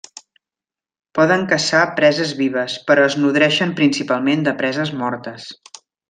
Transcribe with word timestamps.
Poden 1.19 1.43
caçar 1.51 1.81
preses 1.99 2.31
vives, 2.41 2.77
però 2.89 3.05
es 3.09 3.17
nodreixen 3.25 3.75
principalment 3.81 4.47
de 4.51 4.55
preses 4.63 4.93
mortes. 5.03 5.47